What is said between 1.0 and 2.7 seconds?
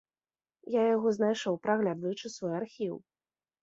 я знайшоў, праглядаючы свой